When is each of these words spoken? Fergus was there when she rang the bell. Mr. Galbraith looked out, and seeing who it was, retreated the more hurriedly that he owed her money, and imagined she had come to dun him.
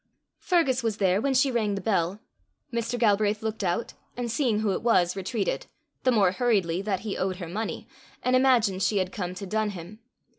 Fergus 0.39 0.81
was 0.81 0.97
there 0.97 1.21
when 1.21 1.35
she 1.35 1.51
rang 1.51 1.75
the 1.75 1.79
bell. 1.79 2.19
Mr. 2.73 2.97
Galbraith 2.97 3.43
looked 3.43 3.63
out, 3.63 3.93
and 4.17 4.31
seeing 4.31 4.61
who 4.61 4.71
it 4.71 4.81
was, 4.81 5.15
retreated 5.15 5.67
the 6.05 6.11
more 6.11 6.31
hurriedly 6.31 6.81
that 6.81 7.01
he 7.01 7.15
owed 7.15 7.35
her 7.35 7.47
money, 7.47 7.87
and 8.23 8.35
imagined 8.35 8.81
she 8.81 8.97
had 8.97 9.11
come 9.11 9.35
to 9.35 9.45
dun 9.45 9.69
him. 9.69 9.99